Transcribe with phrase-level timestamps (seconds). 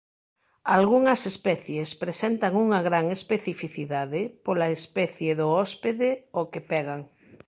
[0.77, 7.01] Algunhas especies presentan unha gran especificidade pola especie do hóspede ó que pegan.